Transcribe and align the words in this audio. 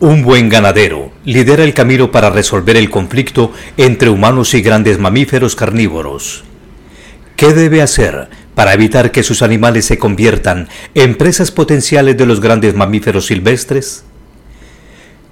Un 0.00 0.22
buen 0.22 0.48
ganadero 0.48 1.10
lidera 1.24 1.64
el 1.64 1.74
camino 1.74 2.12
para 2.12 2.30
resolver 2.30 2.76
el 2.76 2.88
conflicto 2.88 3.52
entre 3.76 4.10
humanos 4.10 4.54
y 4.54 4.62
grandes 4.62 5.00
mamíferos 5.00 5.56
carnívoros. 5.56 6.44
¿Qué 7.34 7.52
debe 7.52 7.82
hacer 7.82 8.28
para 8.54 8.74
evitar 8.74 9.10
que 9.10 9.24
sus 9.24 9.42
animales 9.42 9.86
se 9.86 9.98
conviertan 9.98 10.68
en 10.94 11.16
presas 11.16 11.50
potenciales 11.50 12.16
de 12.16 12.26
los 12.26 12.40
grandes 12.40 12.76
mamíferos 12.76 13.26
silvestres? 13.26 14.04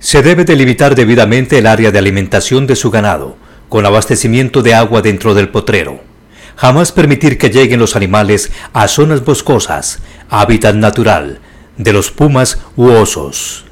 Se 0.00 0.22
debe 0.22 0.44
delimitar 0.44 0.96
debidamente 0.96 1.59
el 1.59 1.69
área 1.69 1.93
de 1.93 2.01
alimentación 2.01 2.67
de 2.67 2.75
su 2.75 2.91
ganado, 2.91 3.37
con 3.69 3.87
abastecimiento 3.87 4.62
de 4.62 4.75
agua 4.75 5.01
dentro 5.01 5.35
del 5.35 5.48
potrero. 5.48 6.01
Jamás 6.57 6.91
permitir 6.91 7.39
que 7.39 7.51
lleguen 7.51 7.79
los 7.79 7.95
animales 7.95 8.51
a 8.73 8.89
zonas 8.89 9.25
boscosas, 9.25 10.01
hábitat 10.29 10.75
natural, 10.75 11.39
de 11.77 11.93
los 11.93 12.11
pumas 12.11 12.59
u 12.75 12.89
osos. 12.91 13.66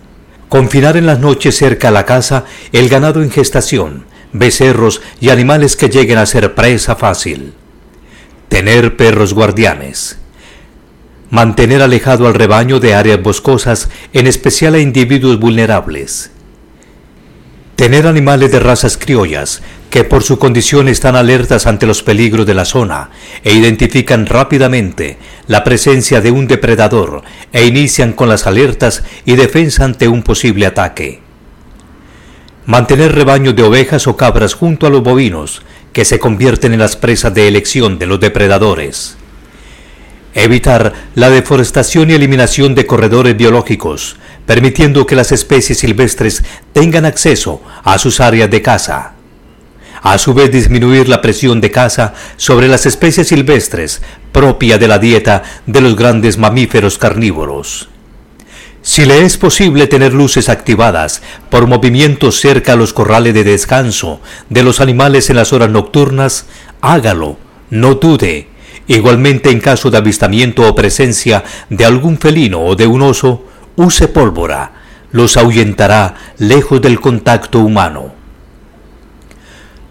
Confinar 0.55 0.97
en 0.97 1.05
las 1.05 1.19
noches 1.19 1.57
cerca 1.57 1.89
a 1.89 1.91
la 1.91 2.07
casa 2.07 2.45
el 2.71 2.89
ganado 2.89 3.25
en 3.25 3.33
gestación, 3.33 4.05
becerros 4.33 5.03
y 5.21 5.31
animales 5.31 5.75
que 5.75 5.89
lleguen 5.89 6.17
a 6.17 6.27
ser 6.27 6.55
presa 6.55 6.95
fácil. 6.95 7.55
Tener 8.49 8.97
perros 8.97 9.35
guardianes. 9.35 10.17
Mantener 11.29 11.83
alejado 11.83 12.29
al 12.29 12.35
rebaño 12.35 12.79
de 12.79 12.95
áreas 12.95 13.21
boscosas, 13.21 13.89
en 14.13 14.29
especial 14.29 14.75
a 14.75 14.79
individuos 14.79 15.41
vulnerables. 15.41 16.31
Tener 17.77 18.07
animales 18.07 18.53
de 18.53 18.61
razas 18.61 18.97
criollas, 18.97 19.61
que 19.91 20.05
por 20.05 20.23
su 20.23 20.39
condición 20.39 20.89
están 20.89 21.17
alertas 21.17 21.67
ante 21.67 21.87
los 21.87 22.05
peligros 22.05 22.47
de 22.47 22.55
la 22.55 22.65
zona 22.65 23.11
e 23.43 23.53
identifican 23.53 24.27
rápidamente 24.27 25.19
la 25.49 25.65
presencia 25.65 26.21
de 26.21 26.31
un 26.31 26.47
depredador 26.47 27.23
e 27.53 27.67
inician 27.67 28.13
con 28.13 28.29
las 28.29 28.47
alertas 28.47 29.03
y 29.25 29.35
defensa 29.35 29.85
ante 29.85 30.07
un 30.07 30.23
posible 30.23 30.67
ataque. 30.67 31.21
Mantener 32.67 33.13
rebaños 33.13 33.57
de 33.57 33.65
ovejas 33.65 34.07
o 34.07 34.17
cabras 34.17 34.55
junto 34.55 34.87
a 34.87 34.91
los 34.91 35.03
bovinos, 35.03 35.63
que 35.93 36.05
se 36.05 36.21
convierten 36.21 36.73
en 36.73 36.79
las 36.79 36.97
presas 36.97 37.35
de 37.35 37.49
elección 37.49 37.99
de 37.99 38.07
los 38.07 38.21
depredadores. 38.21 39.17
Evitar 40.35 40.93
la 41.15 41.31
deforestación 41.31 42.11
y 42.11 42.15
eliminación 42.15 42.75
de 42.75 42.87
corredores 42.87 43.37
biológicos, 43.37 44.17
permitiendo 44.47 45.07
que 45.07 45.15
las 45.15 45.31
especies 45.31 45.79
silvestres 45.79 46.43
tengan 46.73 47.05
acceso 47.05 47.63
a 47.85 47.99
sus 47.99 48.19
áreas 48.19 48.51
de 48.51 48.61
caza. 48.61 49.13
A 50.03 50.19
su 50.19 50.35
vez 50.35 50.51
disminuir 50.51 51.09
la 51.09 51.23
presión 51.23 51.61
de 51.61 51.71
caza 51.71 52.15
sobre 52.37 52.67
las 52.67 52.85
especies 52.85 53.29
silvestres 53.29 54.03
propia 54.33 54.77
de 54.77 54.89
la 54.89 54.99
dieta 54.99 55.45
de 55.67 55.81
los 55.81 55.95
grandes 55.95 56.37
mamíferos 56.37 56.99
carnívoros. 56.99 57.89
Si 58.83 59.07
le 59.07 59.23
es 59.23 59.39
posible 59.39 59.87
tener 59.87 60.13
luces 60.13 60.49
activadas 60.49 61.23
por 61.49 61.69
movimientos 61.69 62.41
cerca 62.41 62.73
a 62.73 62.77
los 62.77 62.93
corrales 62.93 63.33
de 63.33 63.45
descanso 63.45 64.21
de 64.51 64.63
los 64.63 64.81
animales 64.81 65.31
en 65.31 65.37
las 65.37 65.55
horas 65.55 65.71
nocturnas, 65.71 66.47
hágalo, 66.83 67.39
no 67.71 67.95
dude 67.95 68.54
Igualmente 68.87 69.51
en 69.51 69.61
caso 69.61 69.91
de 69.91 69.99
avistamiento 69.99 70.69
o 70.69 70.75
presencia 70.75 71.43
de 71.71 71.85
algún 71.85 72.19
felino 72.19 72.61
o 72.61 72.77
de 72.77 72.87
un 72.87 73.03
oso, 73.03 73.45
use 73.77 74.09
pólvora, 74.09 74.73
los 75.13 75.37
ahuyentará 75.37 76.15
lejos 76.39 76.83
del 76.83 77.01
contacto 77.01 77.61
humano. 77.61 78.13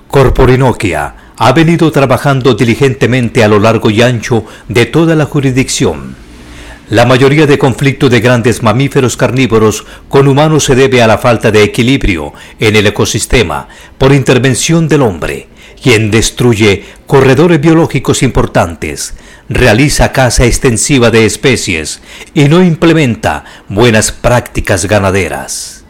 Corporinoquia 0.08 1.16
ha 1.36 1.52
venido 1.54 1.92
trabajando 1.92 2.54
diligentemente 2.54 3.44
a 3.44 3.48
lo 3.48 3.60
largo 3.60 3.90
y 3.90 4.02
ancho 4.02 4.46
de 4.68 4.86
toda 4.86 5.16
la 5.16 5.26
jurisdicción. 5.26 6.23
La 6.90 7.06
mayoría 7.06 7.48
de 7.48 7.58
conflictos 7.58 8.12
de 8.12 8.20
grandes 8.20 8.62
mamíferos 8.62 9.16
carnívoros 9.18 9.86
con 10.10 10.28
humanos 10.28 10.66
se 10.66 10.76
debe 10.76 11.02
a 11.02 11.08
la 11.08 11.18
falta 11.18 11.52
de 11.52 11.64
equilibrio 11.64 12.34
en 12.60 12.76
el 12.76 12.88
ecosistema 12.88 13.68
por 13.98 14.14
intervención 14.14 14.88
del 14.88 15.02
hombre 15.02 15.48
quien 15.84 16.12
destruye 16.12 16.86
corredores 17.06 17.60
biológicos 17.60 18.24
importantes, 18.24 19.16
realiza 19.50 20.14
caza 20.14 20.46
extensiva 20.46 21.12
de 21.12 21.26
especies 21.26 22.00
y 22.34 22.46
no 22.46 22.64
implementa 22.64 23.44
buenas 23.68 24.14
prácticas 24.14 24.86
ganaderas. 24.86 25.84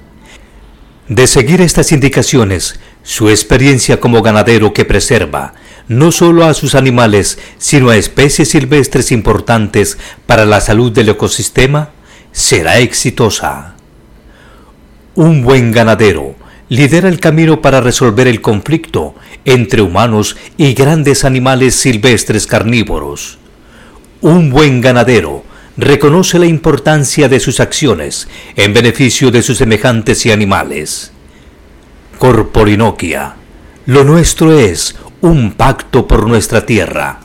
De 1.08 1.28
seguir 1.28 1.62
estas 1.62 1.92
indicaciones, 1.92 2.80
su 3.03 3.30
experiencia 3.30 4.00
como 4.00 4.24
ganadero 4.24 4.74
que 4.74 4.84
preserva 4.84 5.53
no 5.88 6.12
solo 6.12 6.46
a 6.46 6.54
sus 6.54 6.76
animales, 6.76 7.40
sino 7.58 7.90
a 7.90 7.98
especies 7.98 8.50
silvestres 8.50 9.12
importantes 9.12 9.98
para 10.26 10.46
la 10.46 10.62
salud 10.62 10.92
del 10.92 11.10
ecosistema, 11.10 11.90
será 12.32 12.80
exitosa. 12.80 13.76
Un 15.16 15.44
buen 15.44 15.72
ganadero 15.72 16.36
lidera 16.70 17.08
el 17.08 17.20
camino 17.20 17.62
para 17.62 17.82
resolver 17.82 18.28
el 18.28 18.42
conflicto 18.42 19.14
entre 19.46 19.82
humanos 19.82 20.38
y 20.58 20.74
grandes 20.74 21.26
animales 21.26 21.76
silvestres 21.76 22.48
carnívoros. 22.48 23.38
Un 24.22 24.50
buen 24.50 24.82
ganadero 24.82 25.44
reconoce 25.78 26.40
la 26.40 26.46
importancia 26.46 27.30
de 27.30 27.40
sus 27.40 27.60
acciones 27.60 28.28
en 28.56 28.74
beneficio 28.74 29.32
de 29.32 29.44
sus 29.44 29.58
semejantes 29.58 30.26
y 30.26 30.32
animales. 30.32 31.12
Corporinoquia, 32.18 33.36
lo 33.86 34.04
nuestro 34.04 34.58
es 34.58 34.96
un 35.23 35.53
pacto 35.53 36.06
por 36.06 36.28
nuestra 36.28 36.66
tierra. 36.66 37.22